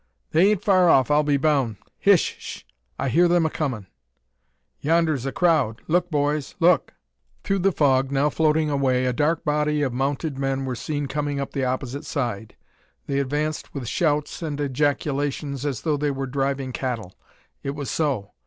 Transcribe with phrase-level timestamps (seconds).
[0.31, 1.77] "They ain't far off, I'll be boun'.
[1.99, 2.63] Hish sh!
[2.97, 3.85] I hear them a comin'."
[4.79, 5.83] "Yonder's a crowd!
[5.87, 6.55] Look, boys!
[6.59, 6.95] look!"
[7.43, 11.39] Through the fog, now floating away, a dark body of mounted men were seen coming
[11.39, 12.55] up the opposite side.
[13.05, 17.13] They advanced with shouts and ejaculations, as though they were driving cattle.
[17.61, 18.31] It was so.